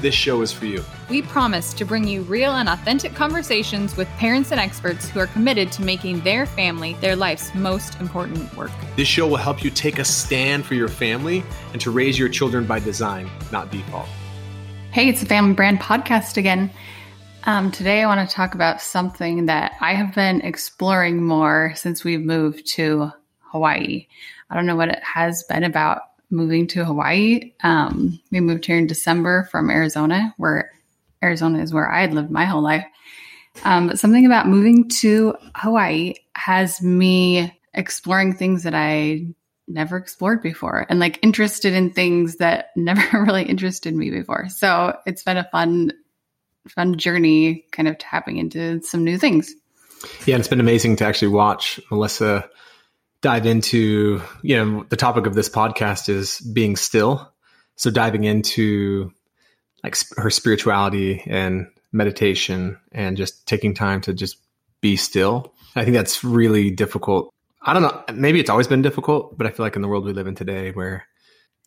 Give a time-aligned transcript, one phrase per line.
[0.00, 0.84] this show is for you.
[1.08, 5.26] We promise to bring you real and authentic conversations with parents and experts who are
[5.26, 8.70] committed to making their family their life's most important work.
[8.96, 11.42] This show will help you take a stand for your family
[11.72, 14.08] and to raise your children by design, not default.
[14.92, 16.70] Hey, it's the Family Brand Podcast again.
[17.44, 22.04] Um, today, I want to talk about something that I have been exploring more since
[22.04, 23.12] we've moved to
[23.50, 24.06] Hawaii.
[24.50, 27.52] I don't know what it has been about moving to Hawaii.
[27.62, 30.70] Um, we moved here in December from Arizona, where
[31.22, 32.86] Arizona is where I had lived my whole life.
[33.64, 39.26] Um, but something about moving to Hawaii has me exploring things that I
[39.68, 44.48] never explored before and like interested in things that never really interested me before.
[44.48, 45.92] So it's been a fun,
[46.68, 49.54] fun journey kind of tapping into some new things.
[50.24, 52.48] Yeah, and it's been amazing to actually watch Melissa
[53.22, 57.32] dive into, you know, the topic of this podcast is being still.
[57.76, 59.12] So diving into
[59.82, 64.36] like her spirituality and meditation and just taking time to just
[64.80, 65.54] be still.
[65.76, 67.32] I think that's really difficult.
[67.62, 70.04] I don't know, maybe it's always been difficult, but I feel like in the world
[70.04, 71.06] we live in today where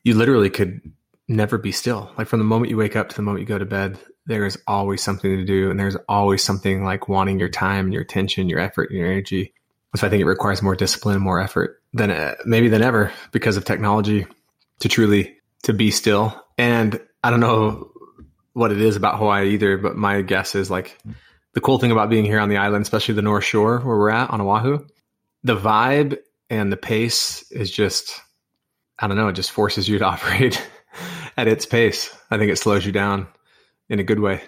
[0.04, 0.82] you literally could
[1.28, 2.12] never be still.
[2.18, 4.46] Like from the moment you wake up to the moment you go to bed, there
[4.46, 8.50] is always something to do and there's always something like wanting your time, your attention,
[8.50, 9.54] your effort, your energy.
[9.96, 13.58] So I think it requires more discipline, more effort than uh, maybe than ever because
[13.58, 14.26] of technology
[14.80, 16.40] to truly to be still.
[16.58, 17.92] And I don't know
[18.54, 20.98] what it is about Hawaii either, but my guess is like
[21.54, 24.10] the cool thing about being here on the island, especially the North Shore where we're
[24.10, 24.86] at on Oahu,
[25.44, 26.18] the vibe
[26.50, 28.20] and the pace is just
[29.00, 30.66] I don't know, it just forces you to operate
[31.38, 32.16] at its pace.
[32.32, 33.28] I think it slows you down
[33.90, 34.42] in a good way.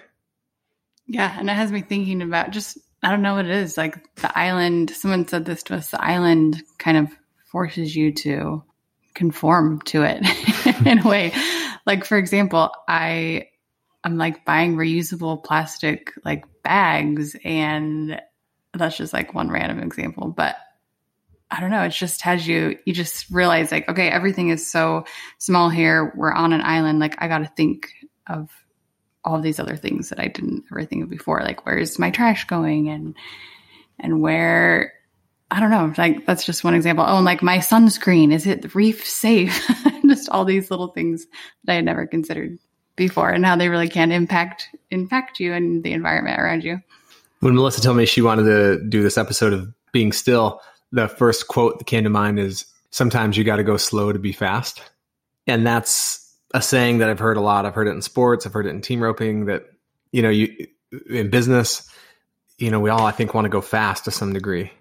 [1.06, 3.76] Yeah, and it has me thinking about just I don't know what it is.
[3.76, 7.08] Like the island, someone said this to us, the island kind of
[7.44, 8.64] forces you to
[9.14, 10.26] conform to it
[10.84, 11.32] in a way.
[11.86, 13.46] Like for example, I
[14.02, 18.20] I'm like buying reusable plastic like bags and
[18.74, 20.56] that's just like one random example, but
[21.48, 25.04] I don't know, it just has you you just realize like okay, everything is so
[25.38, 26.12] small here.
[26.16, 27.86] We're on an island like I got to think
[28.26, 28.50] of
[29.26, 31.42] all these other things that I didn't ever think of before.
[31.42, 33.14] Like where's my trash going and
[33.98, 34.94] and where
[35.50, 37.04] I don't know, like that's just one example.
[37.06, 39.68] Oh, and like my sunscreen, is it reef safe?
[40.06, 41.26] just all these little things
[41.64, 42.58] that I had never considered
[42.96, 46.80] before and how they really can impact impact you and the environment around you.
[47.40, 50.60] When Melissa told me she wanted to do this episode of being still,
[50.92, 54.18] the first quote that came to mind is sometimes you got to go slow to
[54.18, 54.82] be fast.
[55.46, 56.25] And that's
[56.56, 57.66] a saying that I've heard a lot.
[57.66, 59.66] I've heard it in sports, I've heard it in team roping that,
[60.12, 60.66] you know, you
[61.10, 61.88] in business,
[62.58, 64.72] you know, we all I think want to go fast to some degree.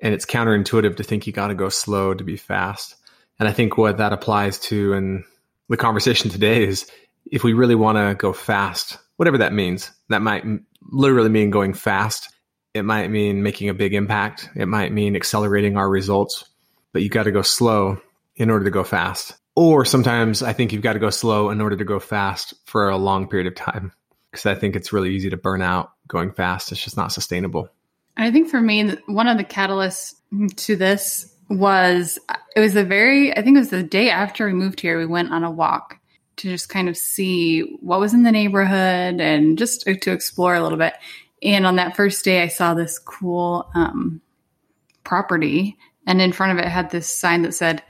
[0.00, 2.96] And it's counterintuitive to think you got to go slow to be fast.
[3.38, 5.24] And I think what that applies to in
[5.68, 6.90] the conversation today is
[7.30, 10.44] if we really want to go fast, whatever that means, that might
[10.82, 12.28] literally mean going fast.
[12.74, 14.50] It might mean making a big impact.
[14.56, 16.44] It might mean accelerating our results,
[16.92, 18.00] but you got to go slow
[18.36, 19.36] in order to go fast.
[19.56, 22.88] Or sometimes I think you've got to go slow in order to go fast for
[22.88, 23.92] a long period of time.
[24.30, 26.72] Because I think it's really easy to burn out going fast.
[26.72, 27.68] It's just not sustainable.
[28.16, 30.14] I think for me, one of the catalysts
[30.56, 32.18] to this was
[32.56, 35.06] it was the very, I think it was the day after we moved here, we
[35.06, 35.98] went on a walk
[36.36, 40.62] to just kind of see what was in the neighborhood and just to explore a
[40.62, 40.94] little bit.
[41.42, 44.20] And on that first day, I saw this cool um,
[45.04, 45.76] property,
[46.06, 47.82] and in front of it had this sign that said,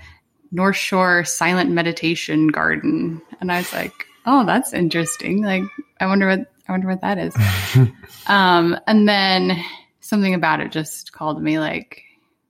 [0.52, 3.92] North Shore Silent Meditation Garden, and I was like,
[4.26, 5.42] "Oh, that's interesting.
[5.42, 5.64] Like,
[6.00, 7.34] I wonder what I wonder what that is."
[8.26, 9.62] um, and then
[10.00, 12.02] something about it just called me like,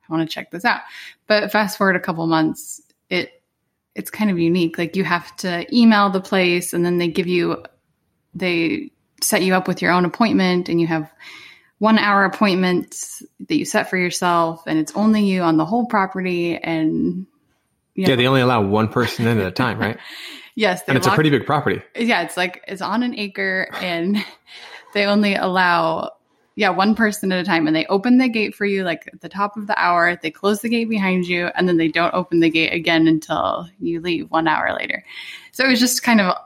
[0.09, 0.81] "I want to check this out."
[1.27, 2.81] But fast forward a couple months,
[3.11, 3.43] it
[3.95, 4.79] it's kind of unique.
[4.79, 7.63] Like you have to email the place, and then they give you
[8.35, 8.91] they
[9.23, 11.11] set you up with your own appointment, and you have
[11.79, 15.87] one hour appointments that you set for yourself and it's only you on the whole
[15.87, 17.27] property and
[17.95, 18.17] yeah.
[18.17, 19.99] they only allow one person in at a time, right?
[20.55, 21.83] yes, and it's lock, a pretty big property.
[21.97, 24.25] Yeah, it's like it's on an acre, and
[24.95, 26.13] they only allow
[26.57, 29.21] yeah one person at a time, and they open the gate for you like at
[29.21, 30.17] the top of the hour.
[30.17, 33.69] They close the gate behind you, and then they don't open the gate again until
[33.79, 35.05] you leave one hour later.
[35.53, 36.37] So it was just kind of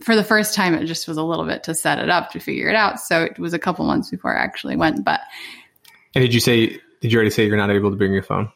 [0.00, 2.40] for the first time, it just was a little bit to set it up to
[2.40, 3.00] figure it out.
[3.00, 5.04] So it was a couple months before I actually went.
[5.04, 5.20] But
[6.14, 6.80] And did you say?
[7.00, 8.50] Did you already say you're not able to bring your phone?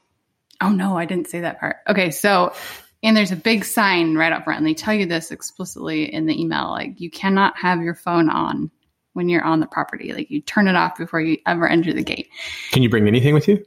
[0.63, 1.77] Oh no, I didn't say that part.
[1.89, 2.55] Okay, so
[3.03, 6.27] and there's a big sign right up front, and they tell you this explicitly in
[6.27, 8.71] the email, like you cannot have your phone on
[9.13, 10.13] when you're on the property.
[10.13, 12.29] Like you turn it off before you ever enter the gate.
[12.71, 13.65] Can you bring anything with you?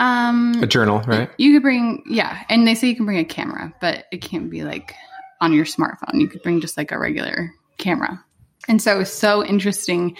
[0.00, 1.30] Um, A journal, right?
[1.36, 4.50] You could bring, yeah, and they say you can bring a camera, but it can't
[4.50, 4.94] be like
[5.42, 6.20] on your smartphone.
[6.20, 8.24] You could bring just like a regular camera.
[8.66, 10.16] And so it was so interesting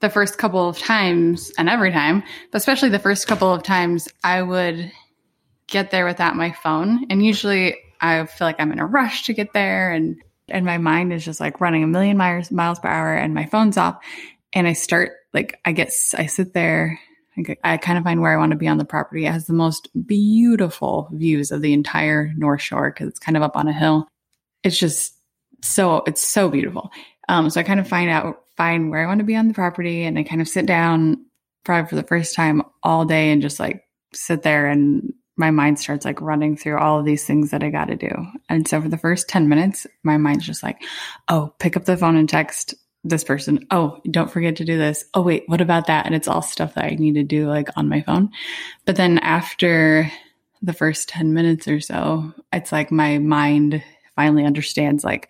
[0.00, 2.22] the first couple of times and every time,
[2.52, 4.92] but especially the first couple of times, I would
[5.68, 7.06] get there without my phone.
[7.10, 10.16] And usually I feel like I'm in a rush to get there and
[10.48, 13.46] and my mind is just like running a million miles miles per hour and my
[13.46, 13.96] phone's off
[14.52, 17.00] and I start like I get I sit there
[17.64, 19.26] I, kind of find where I want to be on the property.
[19.26, 23.42] It has the most beautiful views of the entire North Shore because it's kind of
[23.42, 24.06] up on a hill.
[24.62, 25.14] It's just
[25.62, 26.90] so it's so beautiful.
[27.28, 29.54] Um, so I kind of find out find where I want to be on the
[29.54, 31.24] property, and I kind of sit down
[31.64, 33.82] probably for the first time all day and just like
[34.12, 37.70] sit there and my mind starts like running through all of these things that I
[37.70, 38.10] got to do.
[38.48, 40.82] And so for the first 10 minutes, my mind's just like,
[41.28, 43.66] oh, pick up the phone and text this person.
[43.70, 45.04] Oh, don't forget to do this.
[45.12, 46.06] Oh, wait, what about that?
[46.06, 48.30] And it's all stuff that I need to do like on my phone.
[48.86, 50.10] But then after
[50.62, 53.82] the first 10 minutes or so, it's like my mind
[54.16, 55.28] finally understands like,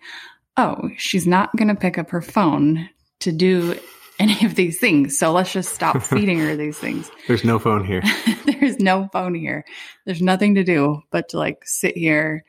[0.55, 3.77] oh, she's not going to pick up her phone to do
[4.19, 5.17] any of these things.
[5.17, 7.09] So let's just stop feeding her these things.
[7.27, 8.01] There's no phone here.
[8.45, 9.65] There's no phone here.
[10.05, 12.45] There's nothing to do but to like sit here.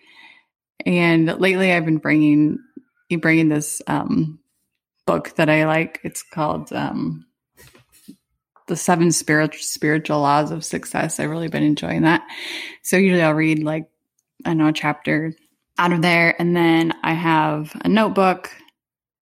[0.84, 2.58] And lately I've been bringing
[3.20, 4.38] bringing this um
[5.06, 6.00] book that I like.
[6.04, 7.26] It's called um
[8.69, 11.19] The Seven Spiritual Spiritual Laws of Success.
[11.19, 12.22] I've really been enjoying that.
[12.82, 13.88] So usually I'll read like
[14.44, 15.32] I know a chapter
[15.78, 18.50] out of there and then I have a notebook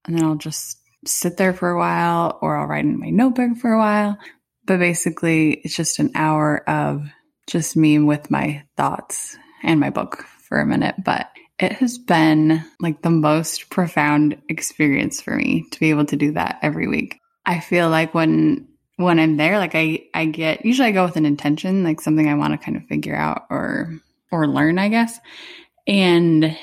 [0.04, 3.56] and then I'll just sit there for a while or I'll write in my notebook
[3.56, 4.18] for a while.
[4.66, 7.06] But basically, it's just an hour of
[7.46, 10.94] just me with my thoughts and my book for a minute.
[11.04, 11.28] But
[11.58, 16.32] it has been like the most profound experience for me to be able to do
[16.32, 17.20] that every week.
[17.46, 21.16] I feel like when when I'm there, like I I get usually I go with
[21.16, 23.92] an intention, like something I want to kind of figure out or
[24.30, 25.18] or learn, I guess.
[25.86, 26.56] And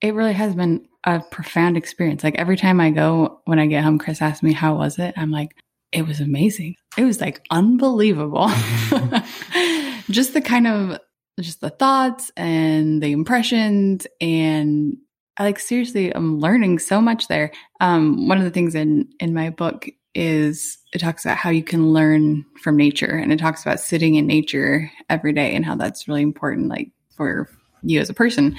[0.00, 2.22] it really has been a profound experience.
[2.22, 5.14] Like every time I go, when I get home, Chris asks me, How was it?
[5.16, 5.56] I'm like,
[5.92, 6.76] It was amazing.
[6.96, 8.48] It was like unbelievable.
[10.10, 10.98] just the kind of,
[11.40, 14.06] just the thoughts and the impressions.
[14.20, 14.96] And
[15.38, 17.52] I like, seriously, I'm learning so much there.
[17.80, 21.62] Um, one of the things in, in my book is it talks about how you
[21.62, 25.76] can learn from nature and it talks about sitting in nature every day and how
[25.76, 27.48] that's really important, like for
[27.82, 28.56] you as a person.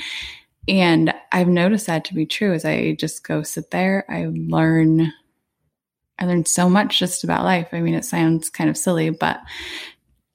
[0.67, 4.05] And I've noticed that to be true as I just go sit there.
[4.09, 5.11] I learn,
[6.19, 7.69] I learned so much just about life.
[7.71, 9.41] I mean, it sounds kind of silly, but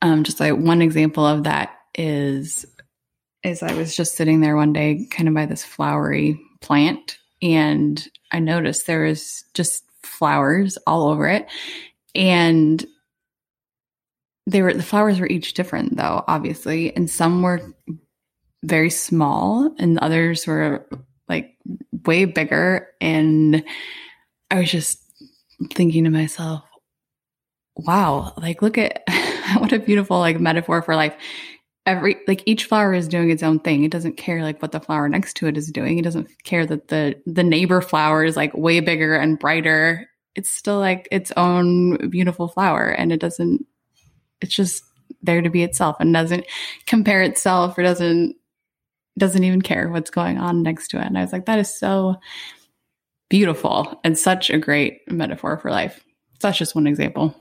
[0.03, 2.67] um, just like one example of that is,
[3.45, 8.07] is I was just sitting there one day, kind of by this flowery plant, and
[8.33, 11.47] I noticed there was just flowers all over it,
[12.15, 12.85] and
[14.49, 17.61] they were the flowers were each different though, obviously, and some were
[18.67, 20.87] very small and others were
[21.29, 21.57] like
[22.05, 22.89] way bigger.
[23.01, 23.65] And
[24.51, 25.03] i was just
[25.73, 26.63] thinking to myself
[27.79, 29.03] wow like look at
[29.59, 31.15] what a beautiful like metaphor for life.
[31.85, 33.85] Every like each flower is doing its own thing.
[33.85, 35.99] It doesn't care like what the flower next to it is doing.
[35.99, 40.09] It doesn't care that the the neighbor flower is like way bigger and brighter.
[40.35, 43.65] It's still like its own beautiful flower and it doesn't
[44.41, 44.83] it's just
[45.23, 46.45] there to be itself and doesn't
[46.87, 48.37] compare itself or doesn't
[49.19, 51.07] doesn't even care what's going on next to it.
[51.07, 52.17] And I was like, that is so
[53.29, 56.05] beautiful and such a great metaphor for life.
[56.41, 57.35] So that's just one example.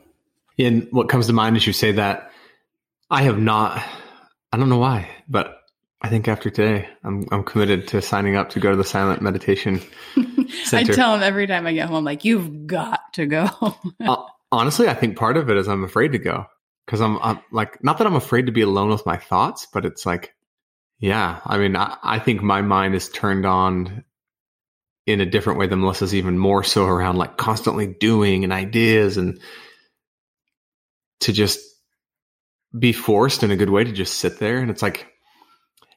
[0.57, 2.31] And what comes to mind as you say that,
[3.11, 3.83] I have not,
[4.51, 5.59] I don't know why, but
[6.01, 9.21] I think after today, I'm, I'm committed to signing up to go to the silent
[9.21, 9.81] meditation.
[10.71, 13.49] I tell him every time I get home, I'm like, you've got to go.
[14.05, 16.45] uh, honestly, I think part of it is I'm afraid to go
[16.85, 19.85] because I'm, I'm like, not that I'm afraid to be alone with my thoughts, but
[19.85, 20.34] it's like,
[20.99, 24.05] yeah, I mean, I, I, think my mind is turned on
[25.05, 29.17] in a different way than Melissa's, even more so around like constantly doing and ideas
[29.17, 29.39] and
[31.21, 31.59] to just
[32.77, 34.59] be forced in a good way to just sit there.
[34.59, 35.07] And it's like,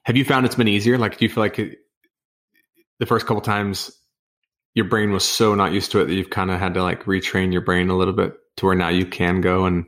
[0.03, 0.97] have you found it's been easier?
[0.97, 1.77] Like, do you feel like it,
[2.99, 3.91] the first couple times
[4.75, 7.05] your brain was so not used to it that you've kind of had to like
[7.05, 9.85] retrain your brain a little bit to where now you can go and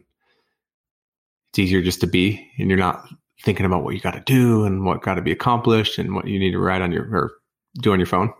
[1.51, 3.07] it's easier just to be and you're not
[3.43, 6.27] thinking about what you got to do and what got to be accomplished and what
[6.27, 7.31] you need to write on your or
[7.79, 8.33] do on your phone?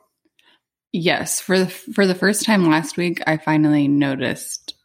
[0.91, 4.75] Yes, for the for the first time last week, I finally noticed.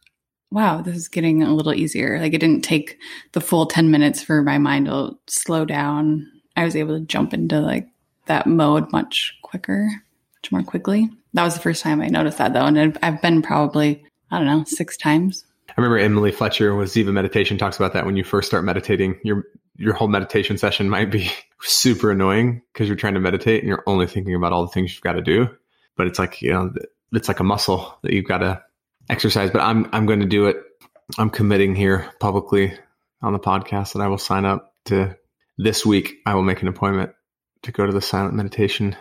[0.49, 2.19] Wow, this is getting a little easier.
[2.19, 2.97] Like it didn't take
[3.33, 6.25] the full ten minutes for my mind to slow down.
[6.55, 7.87] I was able to jump into like
[8.27, 9.89] that mode much quicker,
[10.37, 11.09] much more quickly.
[11.33, 14.47] That was the first time I noticed that though, and I've, been probably I don't
[14.47, 15.43] know six times.
[15.69, 19.19] I remember Emily Fletcher with Ziva Meditation talks about that when you first start meditating,
[19.23, 19.43] your
[19.77, 21.31] your whole meditation session might be
[21.61, 24.93] super annoying because you're trying to meditate and you're only thinking about all the things
[24.93, 25.47] you've got to do
[25.95, 26.71] but it's like you know
[27.11, 28.63] it's like a muscle that you've got to
[29.09, 29.49] exercise.
[29.51, 30.57] But I'm I'm going to do it.
[31.17, 32.77] I'm committing here publicly
[33.21, 35.17] on the podcast that I will sign up to
[35.57, 36.17] this week.
[36.25, 37.11] I will make an appointment
[37.63, 38.95] to go to the silent meditation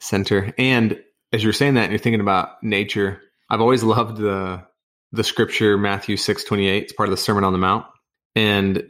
[0.00, 0.52] center.
[0.58, 3.22] And as you're saying that, and you're thinking about nature.
[3.48, 4.64] I've always loved the
[5.12, 6.84] the scripture Matthew six twenty eight.
[6.84, 7.86] It's part of the Sermon on the Mount,
[8.34, 8.88] and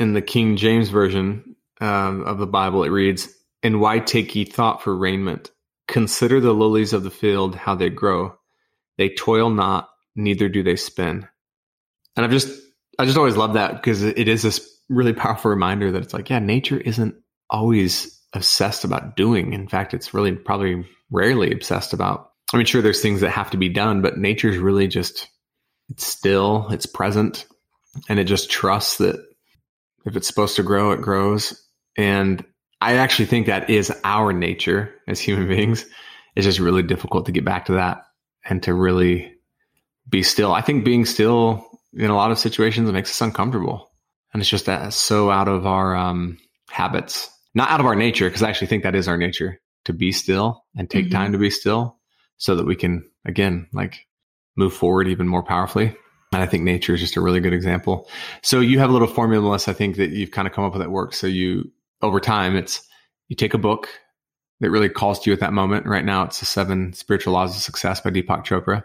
[0.00, 3.28] in the King James version um, of the Bible, it reads,
[3.62, 5.52] "And why take ye thought for raiment?
[5.86, 8.34] Consider the lilies of the field, how they grow.
[8.98, 11.26] They toil not, neither do they spin.
[12.16, 12.48] And I've just,
[12.98, 16.30] I just always love that because it is this really powerful reminder that it's like,
[16.30, 17.14] yeah, nature isn't
[17.48, 19.52] always obsessed about doing.
[19.52, 22.30] In fact, it's really probably rarely obsessed about.
[22.52, 25.28] I mean, sure, there's things that have to be done, but nature's really just,
[25.88, 27.46] it's still, it's present,
[28.08, 29.24] and it just trusts that
[30.06, 31.62] if it's supposed to grow, it grows.
[31.96, 32.44] And
[32.80, 35.84] I actually think that is our nature as human beings.
[36.34, 38.04] It's just really difficult to get back to that
[38.44, 39.34] and to really
[40.08, 40.52] be still.
[40.52, 43.90] I think being still in a lot of situations makes us uncomfortable.
[44.32, 46.38] And it's just that so out of our um,
[46.70, 49.92] habits, not out of our nature, because I actually think that is our nature to
[49.92, 51.14] be still and take mm-hmm.
[51.14, 51.98] time to be still
[52.36, 54.06] so that we can, again, like
[54.56, 55.96] move forward even more powerfully.
[56.32, 58.08] And I think nature is just a really good example.
[58.42, 60.72] So you have a little formula, Melissa, I think that you've kind of come up
[60.72, 61.18] with that works.
[61.18, 61.70] So you
[62.02, 62.86] over time, it's
[63.28, 63.88] you take a book
[64.60, 65.86] that really calls to you at that moment.
[65.86, 68.84] Right now, it's the Seven Spiritual Laws of Success by Deepak Chopra.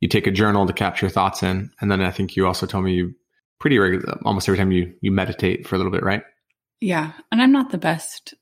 [0.00, 2.84] You take a journal to capture thoughts in, and then I think you also told
[2.84, 3.14] me you
[3.58, 6.22] pretty regular, almost every time you you meditate for a little bit, right?
[6.80, 8.34] Yeah, and I'm not the best.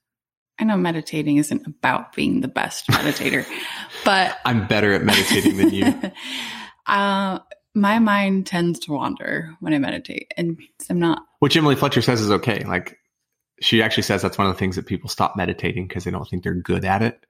[0.59, 3.47] I know meditating isn't about being the best meditator,
[4.05, 6.13] but I'm better at meditating than you.
[6.87, 7.39] uh,
[7.77, 11.23] my mind tends to wander when I meditate, and I'm not.
[11.41, 12.65] Which Emily Fletcher says is okay.
[12.65, 12.99] Like
[13.61, 16.27] she actually says that's one of the things that people stop meditating because they don't
[16.29, 17.25] think they're good at it.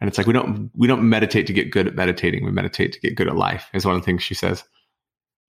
[0.00, 2.44] And it's like we don't we don't meditate to get good at meditating.
[2.44, 3.70] We meditate to get good at life.
[3.72, 4.64] Is one of the things she says.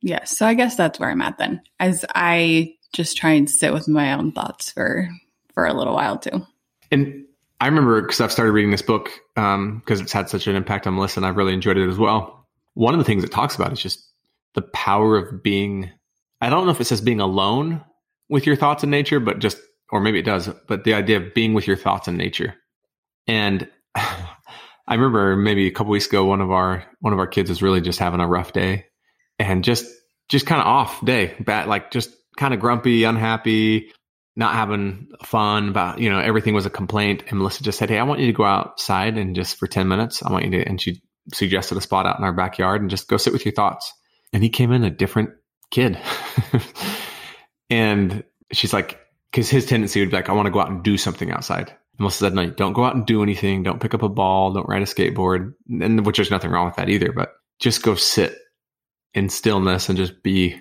[0.01, 1.61] Yes, so I guess that's where I'm at then.
[1.79, 5.09] As I just try and sit with my own thoughts for
[5.53, 6.45] for a little while too.
[6.89, 7.25] And
[7.59, 10.87] I remember because I've started reading this book because um, it's had such an impact
[10.87, 12.47] on Melissa, and I've really enjoyed it as well.
[12.75, 14.06] One of the things it talks about is just
[14.57, 15.91] the power of being.
[16.41, 17.85] I don't know if it says being alone
[18.27, 19.59] with your thoughts in nature, but just
[19.91, 22.55] or maybe it does, but the idea of being with your thoughts in nature.
[23.27, 27.49] And I remember maybe a couple weeks ago, one of our one of our kids
[27.49, 28.85] was really just having a rough day,
[29.37, 29.85] and just
[30.27, 33.91] just kind of off day, bad, like just kind of grumpy, unhappy,
[34.35, 35.69] not having fun.
[35.69, 37.25] About you know everything was a complaint.
[37.27, 39.87] And Melissa just said, "Hey, I want you to go outside and just for ten
[39.87, 42.89] minutes, I want you to." And she suggested a spot out in our backyard and
[42.89, 43.93] just go sit with your thoughts.
[44.33, 45.31] And he came in a different
[45.71, 45.97] kid,
[47.69, 48.99] and she's like,
[49.31, 51.69] because his tendency would be like, I want to go out and do something outside.
[51.69, 53.63] And Melissa said, no, don't go out and do anything.
[53.63, 54.53] Don't pick up a ball.
[54.53, 55.53] Don't ride a skateboard.
[55.69, 58.37] And which there's nothing wrong with that either, but just go sit
[59.13, 60.59] in stillness and just be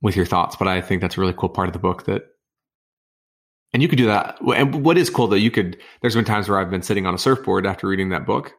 [0.00, 0.56] with your thoughts.
[0.56, 2.22] But I think that's a really cool part of the book that,
[3.72, 4.38] and you could do that.
[4.40, 7.14] And what is cool though, you could, there's been times where I've been sitting on
[7.14, 8.52] a surfboard after reading that book.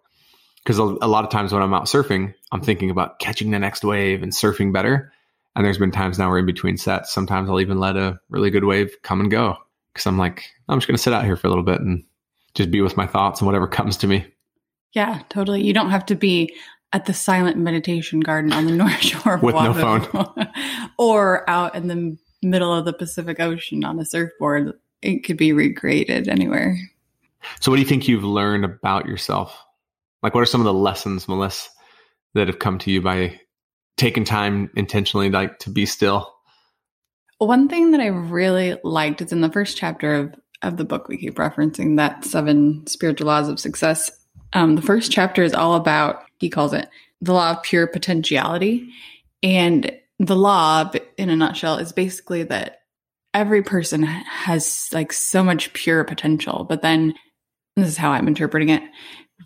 [0.65, 3.59] Cause a, a lot of times when I'm out surfing, I'm thinking about catching the
[3.59, 5.11] next wave and surfing better.
[5.55, 8.49] And there's been times now where in between sets, sometimes I'll even let a really
[8.49, 9.57] good wave come and go
[9.93, 12.03] because I'm like, I'm just going to sit out here for a little bit and
[12.55, 14.25] just be with my thoughts and whatever comes to me.
[14.93, 15.61] Yeah, totally.
[15.61, 16.53] You don't have to be
[16.93, 20.47] at the silent meditation garden on the North Shore with no phone
[20.97, 24.73] or out in the middle of the Pacific Ocean on a surfboard.
[25.01, 26.77] It could be recreated anywhere.
[27.59, 29.61] So, what do you think you've learned about yourself?
[30.23, 31.69] Like, what are some of the lessons, Melissa,
[32.33, 33.39] that have come to you by
[33.97, 36.33] taking time intentionally like to be still?
[37.37, 41.07] One thing that I really liked is in the first chapter of of the book
[41.07, 44.11] we keep referencing that seven spiritual laws of success.
[44.53, 46.89] Um, the first chapter is all about he calls it
[47.21, 48.89] the law of pure potentiality,
[49.41, 52.79] and the law, in a nutshell, is basically that
[53.33, 57.13] every person has like so much pure potential, but then
[57.75, 58.83] this is how I'm interpreting it.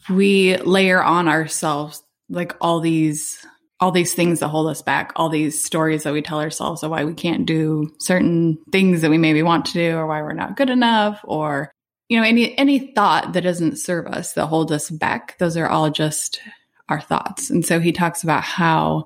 [0.10, 3.46] We layer on ourselves like all these
[3.82, 6.92] all these things that hold us back, all these stories that we tell ourselves of
[6.92, 10.34] why we can't do certain things that we maybe want to do or why we're
[10.34, 11.72] not good enough or
[12.10, 15.68] you know, any any thought that doesn't serve us, that holds us back, those are
[15.68, 16.42] all just
[16.90, 17.50] our thoughts.
[17.52, 19.06] And so he talks about how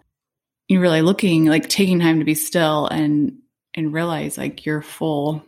[0.70, 3.38] you're really looking like taking time to be still and
[3.76, 5.44] and realize like your full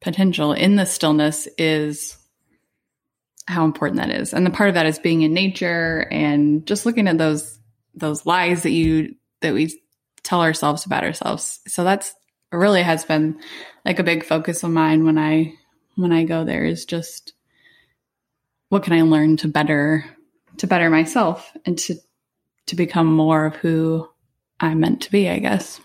[0.00, 2.17] potential in the stillness is
[3.48, 4.34] how important that is.
[4.34, 7.58] And the part of that is being in nature and just looking at those
[7.94, 9.80] those lies that you that we
[10.22, 11.60] tell ourselves about ourselves.
[11.66, 12.14] So that's
[12.52, 13.40] really has been
[13.84, 15.54] like a big focus of mine when I
[15.96, 17.32] when I go there is just
[18.68, 20.04] what can I learn to better
[20.58, 21.96] to better myself and to
[22.66, 24.08] to become more of who
[24.60, 25.80] I'm meant to be, I guess.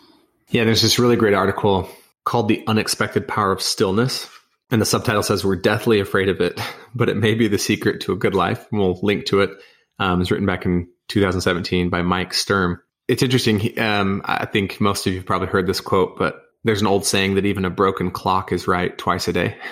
[0.49, 1.89] Yeah, there's this really great article
[2.25, 4.29] called The Unexpected Power of Stillness.
[4.73, 6.59] And the subtitle says, We're deathly afraid of it,
[6.95, 8.65] but it may be the secret to a good life.
[8.71, 9.51] And we'll link to it.
[9.99, 12.81] Um, it's written back in 2017 by Mike Sturm.
[13.07, 13.79] It's interesting.
[13.79, 17.35] Um, I think most of you probably heard this quote, but there's an old saying
[17.35, 19.57] that even a broken clock is right twice a day.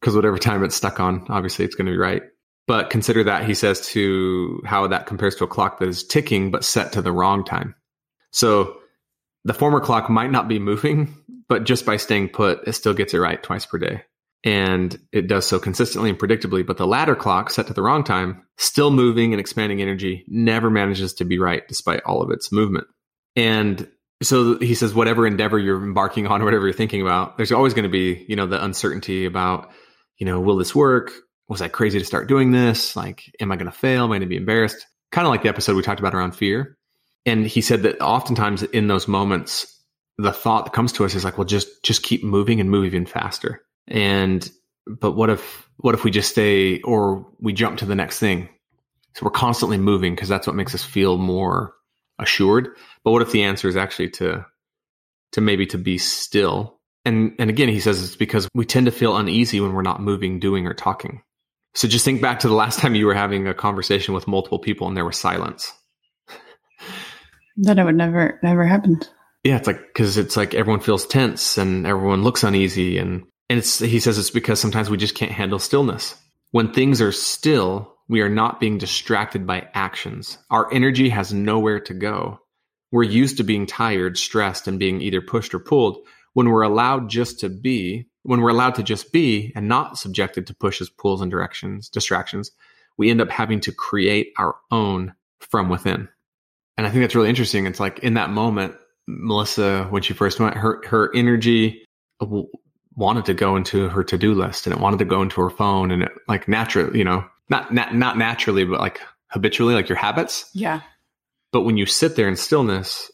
[0.00, 2.22] Because whatever time it's stuck on, obviously it's going to be right.
[2.68, 6.52] But consider that, he says, to how that compares to a clock that is ticking
[6.52, 7.74] but set to the wrong time.
[8.30, 8.76] So
[9.44, 11.16] the former clock might not be moving,
[11.48, 14.04] but just by staying put, it still gets it right twice per day.
[14.44, 16.64] And it does so consistently and predictably.
[16.64, 20.70] But the latter clock, set to the wrong time, still moving and expanding energy, never
[20.70, 22.86] manages to be right despite all of its movement.
[23.34, 23.88] And
[24.22, 27.74] so he says, whatever endeavor you're embarking on, or whatever you're thinking about, there's always
[27.74, 29.70] going to be, you know, the uncertainty about,
[30.18, 31.12] you know, will this work?
[31.48, 32.94] Was I crazy to start doing this?
[32.94, 34.04] Like, am I going to fail?
[34.04, 34.86] Am I going to be embarrassed?
[35.12, 36.76] Kind of like the episode we talked about around fear.
[37.26, 39.82] And he said that oftentimes in those moments,
[40.16, 42.84] the thought that comes to us is like, well, just just keep moving and move
[42.84, 43.62] even faster.
[43.88, 44.48] And
[44.86, 48.48] but what if what if we just stay or we jump to the next thing?
[49.14, 51.74] So we're constantly moving because that's what makes us feel more
[52.18, 52.68] assured.
[53.04, 54.46] But what if the answer is actually to
[55.32, 56.78] to maybe to be still?
[57.04, 60.02] And and again, he says it's because we tend to feel uneasy when we're not
[60.02, 61.22] moving, doing, or talking.
[61.74, 64.58] So just think back to the last time you were having a conversation with multiple
[64.58, 65.72] people and there was silence.
[67.58, 69.08] That it would never never happened.
[69.44, 73.58] Yeah, it's like because it's like everyone feels tense and everyone looks uneasy, and and
[73.60, 76.14] he says it's because sometimes we just can't handle stillness.
[76.50, 80.38] When things are still, we are not being distracted by actions.
[80.50, 82.40] Our energy has nowhere to go.
[82.90, 85.98] We're used to being tired, stressed, and being either pushed or pulled.
[86.32, 90.46] When we're allowed just to be, when we're allowed to just be and not subjected
[90.46, 92.50] to pushes, pulls, and directions, distractions,
[92.96, 96.08] we end up having to create our own from within.
[96.76, 97.66] And I think that's really interesting.
[97.66, 101.84] It's like in that moment, Melissa, when she first went, her her energy
[102.98, 105.50] wanted to go into her to do list, and it wanted to go into her
[105.50, 109.88] phone, and it like naturally, you know, not not not naturally, but like habitually, like
[109.88, 110.50] your habits.
[110.52, 110.80] Yeah.
[111.52, 113.10] But when you sit there in stillness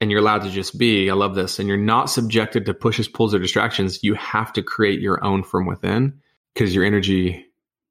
[0.00, 3.08] and you're allowed to just be, I love this, and you're not subjected to pushes,
[3.08, 6.20] pulls, or distractions, you have to create your own from within
[6.52, 7.46] because your energy,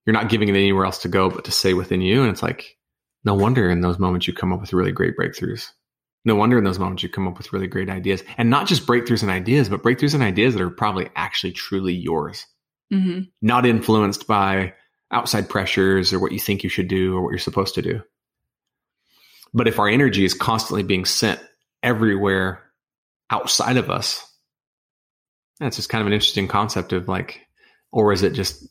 [0.06, 2.22] you're not giving it anywhere else to go but to stay within you.
[2.22, 2.78] And it's like,
[3.24, 5.70] no wonder in those moments you come up with really great breakthroughs.
[6.26, 8.88] No wonder in those moments you come up with really great ideas and not just
[8.88, 12.46] breakthroughs and ideas, but breakthroughs and ideas that are probably actually truly yours,
[12.92, 13.22] mm-hmm.
[13.42, 14.74] not influenced by
[15.12, 18.02] outside pressures or what you think you should do or what you're supposed to do.
[19.54, 21.40] But if our energy is constantly being sent
[21.84, 22.64] everywhere
[23.30, 24.26] outside of us,
[25.60, 27.42] that's just kind of an interesting concept of like,
[27.92, 28.68] or is it just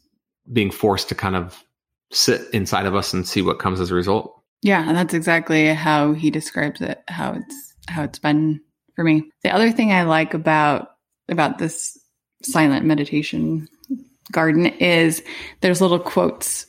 [0.53, 1.63] being forced to kind of
[2.11, 4.42] sit inside of us and see what comes as a result?
[4.63, 8.61] Yeah, and that's exactly how he describes it, how it's how it's been
[8.95, 9.31] for me.
[9.43, 10.93] The other thing I like about
[11.29, 11.99] about this
[12.43, 13.69] silent meditation
[14.31, 15.23] garden is
[15.61, 16.67] there's little quotes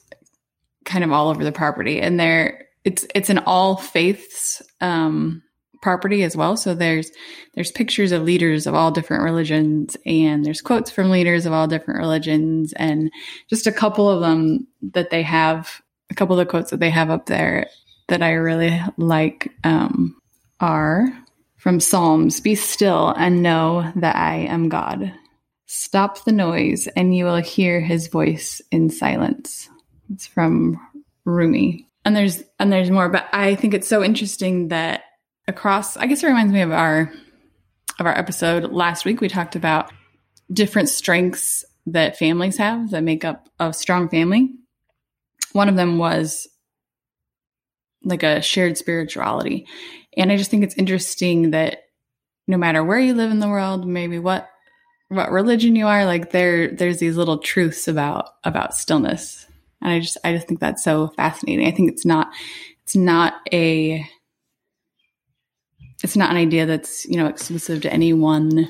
[0.85, 5.41] kind of all over the property and there it's it's an all faiths um
[5.81, 7.11] property as well so there's
[7.55, 11.67] there's pictures of leaders of all different religions and there's quotes from leaders of all
[11.67, 13.11] different religions and
[13.49, 16.89] just a couple of them that they have a couple of the quotes that they
[16.89, 17.67] have up there
[18.07, 20.19] that I really like um,
[20.59, 21.07] are
[21.57, 25.13] from Psalms Be still and know that I am God.
[25.65, 29.69] Stop the noise and you will hear his voice in silence.
[30.13, 30.77] It's from
[31.25, 31.87] Rumi.
[32.05, 35.03] And there's and there's more, but I think it's so interesting that
[35.47, 37.11] across I guess it reminds me of our
[37.99, 39.91] of our episode last week we talked about
[40.51, 44.51] different strengths that families have that make up a strong family.
[45.53, 46.47] One of them was
[48.03, 49.67] like a shared spirituality.
[50.17, 51.83] And I just think it's interesting that
[52.47, 54.49] no matter where you live in the world, maybe what
[55.09, 59.45] what religion you are, like there there's these little truths about about stillness.
[59.81, 61.67] And I just I just think that's so fascinating.
[61.67, 62.31] I think it's not
[62.83, 64.07] it's not a
[66.03, 68.67] it's not an idea that's, you know, exclusive to any one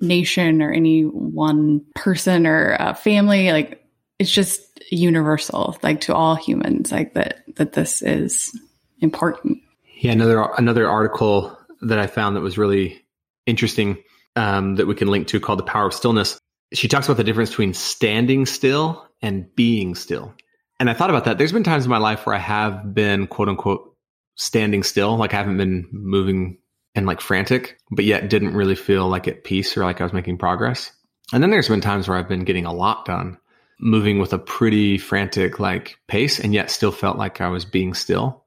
[0.00, 3.50] nation or any one person or uh, family.
[3.50, 3.82] Like
[4.18, 4.60] it's just
[4.96, 8.58] universal, like to all humans, like that that this is
[9.00, 9.58] important.
[10.00, 13.04] Yeah, another another article that I found that was really
[13.46, 14.02] interesting
[14.36, 16.38] um, that we can link to called "The Power of Stillness."
[16.72, 20.34] She talks about the difference between standing still and being still.
[20.80, 21.38] And I thought about that.
[21.38, 23.96] There's been times in my life where I have been quote unquote
[24.36, 26.58] standing still, like I haven't been moving
[26.94, 30.12] and like frantic, but yet didn't really feel like at peace or like I was
[30.12, 30.92] making progress.
[31.32, 33.38] And then there's been times where I've been getting a lot done,
[33.80, 37.94] moving with a pretty frantic like pace and yet still felt like I was being
[37.94, 38.44] still.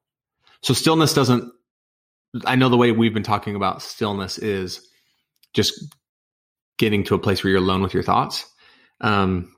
[0.61, 1.51] So stillness doesn't
[2.45, 4.87] I know the way we've been talking about stillness is
[5.53, 5.83] just
[6.77, 8.45] getting to a place where you're alone with your thoughts.
[9.01, 9.53] Um,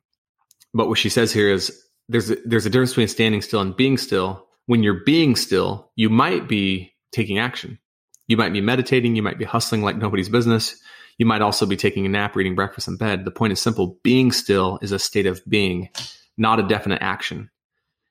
[0.74, 1.72] but what she says here is
[2.10, 4.48] there's a, there's a difference between standing still and being still.
[4.66, 7.80] When you're being still, you might be taking action.
[8.28, 9.16] You might be meditating.
[9.16, 10.82] You might be hustling like nobody's business.
[11.18, 13.26] You might also be taking a nap, reading breakfast in bed.
[13.26, 13.98] The point is simple.
[14.04, 15.90] Being still is a state of being,
[16.38, 17.50] not a definite action.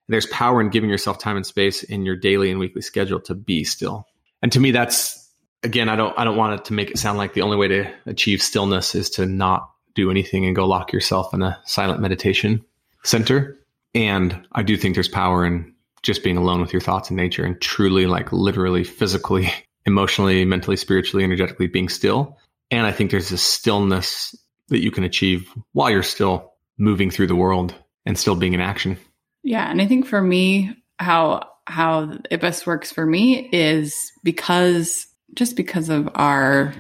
[0.09, 3.35] There's power in giving yourself time and space in your daily and weekly schedule to
[3.35, 4.07] be still.
[4.43, 5.31] And to me, that's
[5.63, 7.69] again, I don't I don't want it to make it sound like the only way
[7.69, 12.01] to achieve stillness is to not do anything and go lock yourself in a silent
[12.01, 12.65] meditation
[13.05, 13.59] center.
[13.95, 17.45] And I do think there's power in just being alone with your thoughts and nature
[17.45, 19.53] and truly like literally physically,
[19.87, 22.39] emotionally, mentally, spiritually, energetically being still.
[22.73, 24.35] And I think there's a stillness
[24.69, 27.75] that you can achieve while you're still moving through the world
[28.07, 28.99] and still being in action.
[29.45, 35.07] Yeah, and I think for me how how it best works for me is because
[35.35, 36.75] just because of our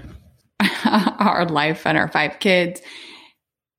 [0.85, 2.81] our life and our five kids.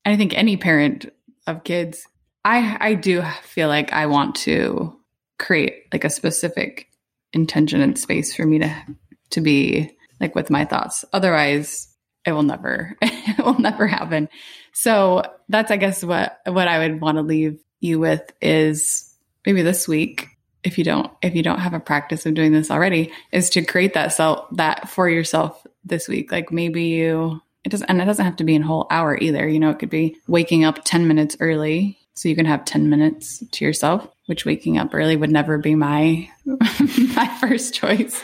[0.06, 1.12] I think any parent
[1.48, 2.06] of kids,
[2.46, 4.98] I I do feel like I want to
[5.40, 6.88] create like a specific
[7.32, 8.86] intention and space for me to
[9.32, 11.06] to be like with my thoughts.
[11.14, 11.88] Otherwise,
[12.26, 14.30] it will never it will never happen.
[14.74, 19.14] So that's I guess what what I would want to leave you with is
[19.46, 20.30] maybe this week
[20.64, 23.64] if you don't if you don't have a practice of doing this already is to
[23.64, 28.06] create that self that for yourself this week like maybe you it doesn't and it
[28.06, 30.64] doesn't have to be in a whole hour either you know it could be waking
[30.64, 34.94] up 10 minutes early so you can have 10 minutes to yourself which waking up
[34.94, 38.24] early would never be my my first choice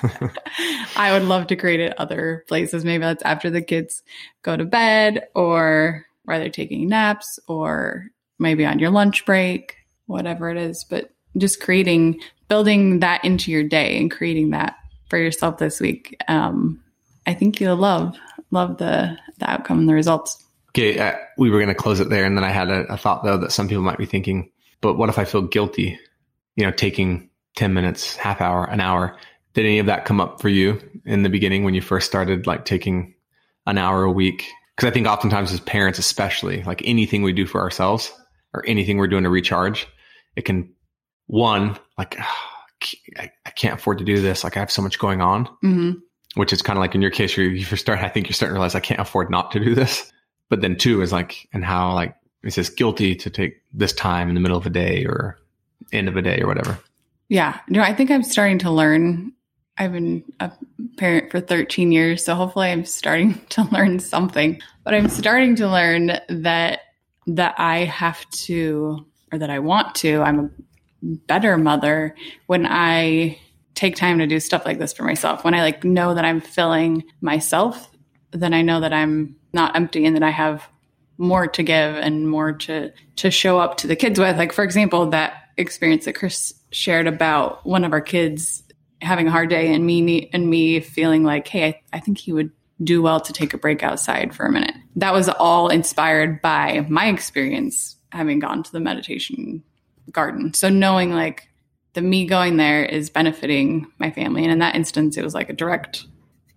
[0.96, 4.02] i would love to create it other places maybe that's after the kids
[4.42, 9.76] go to bed or while they're taking naps or maybe on your lunch break
[10.06, 14.76] whatever it is but just creating, building that into your day and creating that
[15.10, 16.18] for yourself this week.
[16.28, 16.84] Um,
[17.28, 18.18] I think you'll love,
[18.52, 20.44] love the, the outcome and the results.
[20.70, 21.00] Okay.
[21.00, 22.26] Uh, we were going to close it there.
[22.26, 24.52] And then I had a, a thought though that some people might be thinking,
[24.82, 26.00] but what if I feel guilty,
[26.56, 29.18] you know, taking 10 minutes, half hour, an hour?
[29.54, 32.48] Did any of that come up for you in the beginning when you first started
[32.48, 33.16] like taking
[33.66, 34.46] an hour a week?
[34.76, 38.14] Because I think oftentimes as parents, especially like anything we do for ourselves
[38.54, 39.88] or anything we're doing to recharge,
[40.36, 40.74] it can
[41.28, 42.18] one, like,
[43.18, 44.44] I, I can't afford to do this.
[44.44, 45.92] Like, I have so much going on, mm-hmm.
[46.36, 48.54] which is kind of like in your case, you you start, I think you're starting
[48.54, 50.12] to realize I can't afford not to do this.
[50.50, 54.30] But then two is like, and how like, it says guilty to take this time
[54.30, 55.38] in the middle of a day or
[55.92, 56.80] end of a day or whatever.
[57.28, 57.60] Yeah.
[57.68, 59.34] No, I think I'm starting to learn.
[59.78, 60.52] I've been a
[60.98, 64.60] parent for 13 years, so hopefully I'm starting to learn something.
[64.84, 66.82] But I'm starting to learn that
[67.28, 70.22] that I have to or that I want to.
[70.22, 70.50] I'm a
[71.02, 72.16] better mother
[72.48, 73.38] when I
[73.76, 75.44] take time to do stuff like this for myself.
[75.44, 77.90] When I like know that I'm filling myself,
[78.32, 80.68] then I know that I'm not empty and that I have
[81.18, 84.38] more to give and more to to show up to the kids with.
[84.38, 88.64] Like for example, that experience that Chris shared about one of our kids
[89.02, 92.34] having a hard day and me and me feeling like, hey, I, I think he
[92.34, 94.76] would do well to take a break outside for a minute.
[94.96, 99.64] That was all inspired by my experience having gone to the meditation
[100.12, 100.54] garden.
[100.54, 101.50] So knowing like
[101.94, 104.44] the me going there is benefiting my family.
[104.44, 106.06] And in that instance, it was like a direct,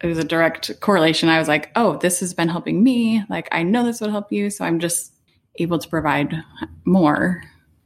[0.02, 1.28] it was a direct correlation.
[1.28, 3.24] I was like, oh, this has been helping me.
[3.28, 4.50] Like, I know this would help you.
[4.50, 5.12] So I'm just
[5.56, 6.34] able to provide
[6.84, 7.42] more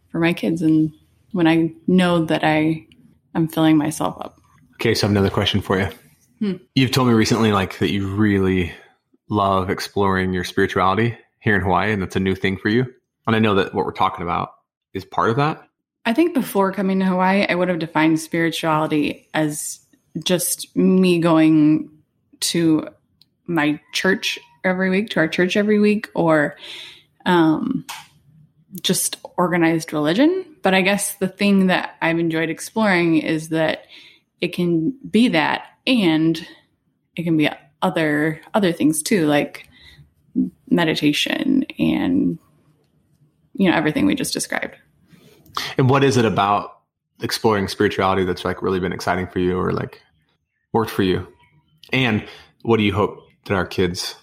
[0.09, 0.63] for my kids.
[0.63, 0.93] And
[1.33, 2.87] when I know that I
[3.35, 4.41] am filling myself up.
[4.75, 4.95] Okay.
[4.95, 5.89] So I have another question for you.
[6.39, 6.57] Hmm.
[6.75, 8.73] You've told me recently, like, that you really
[9.29, 12.87] love exploring your spirituality here in Hawaii, and that's a new thing for you.
[13.27, 14.51] And I know that what we're talking about
[14.93, 15.63] is part of that?
[16.05, 19.81] I think before coming to Hawaii, I would have defined spirituality as
[20.25, 21.91] just me going
[22.41, 22.89] to
[23.47, 26.57] my church every week, to our church every week, or
[27.25, 27.85] um,
[28.81, 30.45] just organized religion.
[30.63, 33.85] But I guess the thing that I've enjoyed exploring is that
[34.41, 36.47] it can be that, and
[37.15, 37.49] it can be
[37.83, 39.69] other other things too, like
[40.69, 42.39] meditation and
[43.55, 44.77] you know, everything we just described.
[45.79, 46.81] And what is it about
[47.23, 50.03] exploring spirituality that's like really been exciting for you or like
[50.73, 51.27] worked for you?
[51.93, 52.27] And
[52.63, 54.17] what do you hope that our kids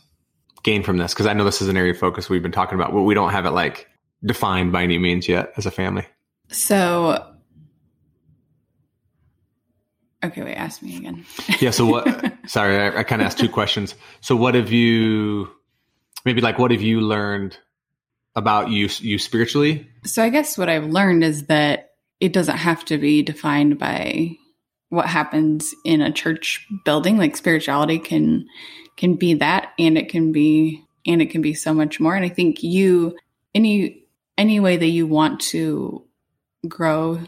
[0.63, 1.13] gain from this?
[1.13, 3.13] Because I know this is an area of focus we've been talking about, but we
[3.13, 3.87] don't have it like
[4.25, 6.05] defined by any means yet as a family.
[6.49, 7.35] So,
[10.23, 11.25] okay, wait, ask me again.
[11.59, 11.71] yeah.
[11.71, 12.33] So what?
[12.47, 13.95] sorry, I, I kind of asked two questions.
[14.21, 15.49] So what have you?
[16.25, 17.57] Maybe like what have you learned
[18.35, 19.89] about you you spiritually?
[20.05, 24.37] So I guess what I've learned is that it doesn't have to be defined by
[24.93, 27.17] what happens in a church building.
[27.17, 28.47] Like spirituality can
[28.95, 32.15] can be that and it can be and it can be so much more.
[32.15, 33.17] And I think you
[33.55, 34.05] any
[34.37, 36.05] any way that you want to
[36.67, 37.19] grow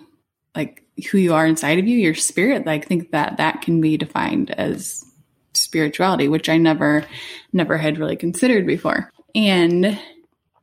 [0.56, 3.98] like who you are inside of you, your spirit, like think that that can be
[3.98, 5.04] defined as
[5.56, 7.04] spirituality, which I never
[7.52, 9.12] never had really considered before.
[9.34, 10.00] And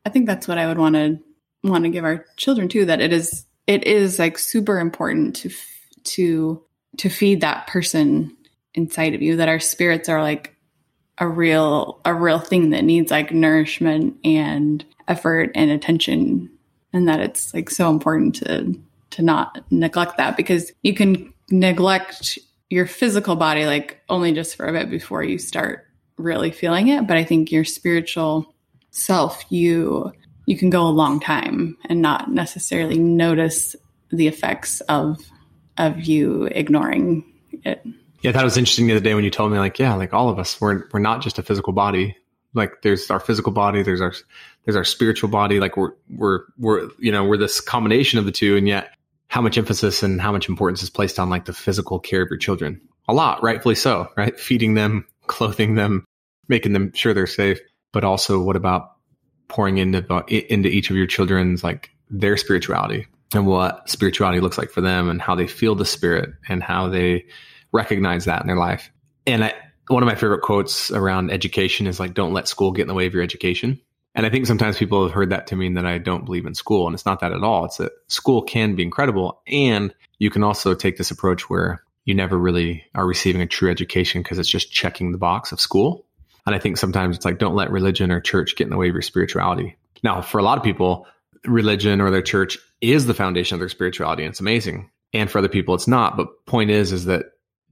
[0.05, 1.19] I think that's what I would want to
[1.65, 5.51] want to give our children too that it is it is like super important to
[6.03, 6.63] to
[6.97, 8.35] to feed that person
[8.73, 10.55] inside of you that our spirits are like
[11.19, 16.49] a real a real thing that needs like nourishment and effort and attention.
[16.91, 18.79] And that it's like so important to
[19.11, 24.65] to not neglect that because you can neglect your physical body like only just for
[24.65, 25.85] a bit before you start
[26.17, 27.07] really feeling it.
[27.07, 28.53] But i think your spiritual
[28.91, 30.11] self you
[30.45, 33.75] you can go a long time and not necessarily notice
[34.11, 35.19] the effects of
[35.77, 37.23] of you ignoring
[37.63, 37.83] it
[38.23, 40.29] yeah, that was interesting the other day when you told me like, yeah, like all
[40.29, 42.15] of us, we're we're not just a physical body.
[42.53, 44.13] Like there's our physical body, there's our
[44.63, 45.59] there's our spiritual body.
[45.59, 48.95] Like we're we're we're you know we're this combination of the two, and yet
[49.27, 52.29] how much emphasis and how much importance is placed on like the physical care of
[52.29, 52.79] your children?
[53.09, 54.39] A lot, rightfully so, right?
[54.39, 56.05] Feeding them, clothing them,
[56.47, 57.59] making them sure they're safe,
[57.91, 58.93] but also what about
[59.49, 64.71] pouring into into each of your children's like their spirituality and what spirituality looks like
[64.71, 67.25] for them and how they feel the spirit and how they
[67.71, 68.91] recognize that in their life.
[69.25, 69.53] And I,
[69.87, 72.93] one of my favorite quotes around education is like, don't let school get in the
[72.93, 73.79] way of your education.
[74.15, 76.53] And I think sometimes people have heard that to mean that I don't believe in
[76.53, 76.85] school.
[76.85, 77.65] And it's not that at all.
[77.65, 79.41] It's that school can be incredible.
[79.47, 83.71] And you can also take this approach where you never really are receiving a true
[83.71, 86.05] education because it's just checking the box of school.
[86.45, 88.89] And I think sometimes it's like, don't let religion or church get in the way
[88.89, 89.77] of your spirituality.
[90.03, 91.07] Now, for a lot of people,
[91.45, 94.23] religion or their church is the foundation of their spirituality.
[94.23, 94.89] And it's amazing.
[95.13, 96.17] And for other people, it's not.
[96.17, 97.25] But point is, is that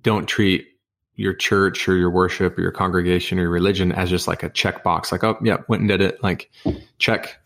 [0.03, 0.67] don't treat
[1.15, 4.49] your church or your worship or your congregation or your religion as just like a
[4.49, 6.49] checkbox, like, oh, yeah, went and did it, like,
[6.97, 7.37] check.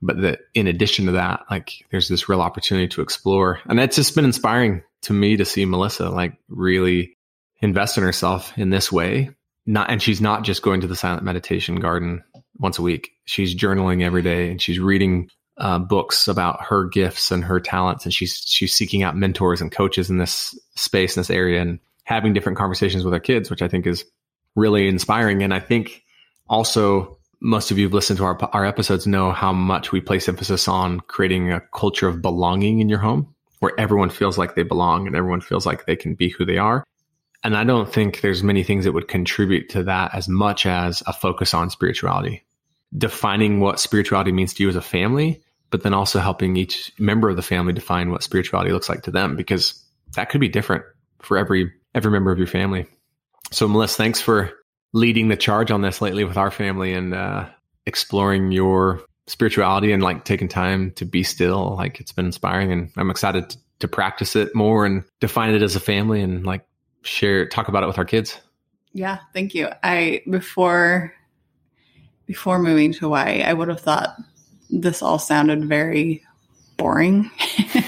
[0.00, 3.60] But that in addition to that, like, there's this real opportunity to explore.
[3.66, 7.16] And it's just been inspiring to me to see Melissa, like, really
[7.60, 9.30] invest in herself in this way.
[9.64, 12.24] Not, and she's not just going to the silent meditation garden
[12.58, 13.12] once a week.
[13.26, 15.30] She's journaling every day and she's reading
[15.62, 19.72] uh, books about her gifts and her talents, and she's she's seeking out mentors and
[19.72, 21.62] coaches in this space in this area.
[21.62, 24.04] And having different conversations with her kids, which I think is
[24.54, 25.42] really inspiring.
[25.42, 26.04] And I think
[26.48, 30.28] also most of you have listened to our, our episodes know how much we place
[30.28, 34.62] emphasis on creating a culture of belonging in your home where everyone feels like they
[34.62, 36.84] belong and everyone feels like they can be who they are.
[37.44, 41.02] And I don't think there's many things that would contribute to that as much as
[41.06, 42.44] a focus on spirituality,
[42.96, 45.42] defining what spirituality means to you as a family,
[45.72, 49.10] but then also helping each member of the family define what spirituality looks like to
[49.10, 49.82] them, because
[50.14, 50.84] that could be different
[51.20, 52.86] for every every member of your family.
[53.50, 54.52] So, Melissa, thanks for
[54.92, 57.48] leading the charge on this lately with our family and uh,
[57.86, 61.74] exploring your spirituality and like taking time to be still.
[61.76, 65.62] Like it's been inspiring, and I'm excited to, to practice it more and define it
[65.62, 66.64] as a family and like
[67.02, 68.38] share, talk about it with our kids.
[68.92, 69.70] Yeah, thank you.
[69.82, 71.14] I before
[72.26, 74.16] before moving to Hawaii, I would have thought
[74.72, 76.24] this all sounded very
[76.76, 77.30] boring.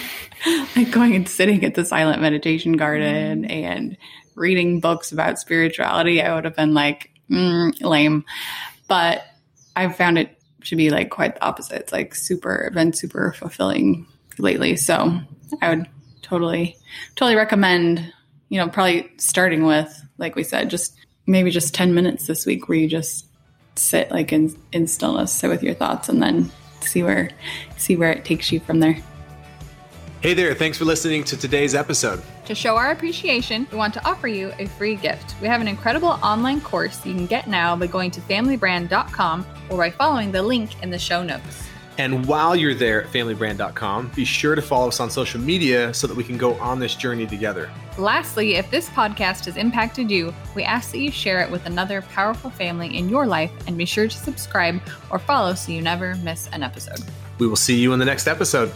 [0.76, 3.50] like going and sitting at the silent meditation garden mm.
[3.50, 3.96] and
[4.34, 8.24] reading books about spirituality, I would have been like, mm, lame.
[8.86, 9.24] But
[9.74, 11.80] I've found it to be like quite the opposite.
[11.80, 14.06] It's like super, been super fulfilling
[14.38, 14.76] lately.
[14.76, 15.20] So
[15.62, 15.88] I would
[16.22, 16.76] totally,
[17.16, 18.12] totally recommend,
[18.48, 22.68] you know, probably starting with, like we said, just maybe just 10 minutes this week
[22.68, 23.26] where you just
[23.76, 26.50] sit like in, in stillness, sit with your thoughts and then
[26.86, 27.30] see where,
[27.76, 28.98] see where it takes you from there.
[30.20, 32.22] Hey there, thanks for listening to today's episode.
[32.46, 35.34] To show our appreciation, we want to offer you a free gift.
[35.42, 39.76] We have an incredible online course you can get now by going to familybrand.com or
[39.76, 41.68] by following the link in the show notes.
[41.98, 46.06] And while you're there at familybrand.com, be sure to follow us on social media so
[46.06, 47.70] that we can go on this journey together.
[47.96, 52.02] Lastly, if this podcast has impacted you, we ask that you share it with another
[52.02, 54.80] powerful family in your life and be sure to subscribe
[55.10, 56.98] or follow so you never miss an episode.
[57.38, 58.72] We will see you in the next episode.